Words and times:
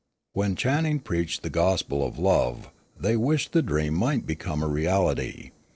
When 0.33 0.55
Channing 0.55 0.97
preached 1.01 1.43
the 1.43 1.51
gospel 1.51 2.03
of 2.03 2.17
love, 2.17 2.71
they 2.99 3.15
wished 3.15 3.51
the 3.51 3.61
dream 3.61 3.93
might 3.93 4.25
become 4.25 4.63
a 4.63 4.67
reality. 4.67 5.51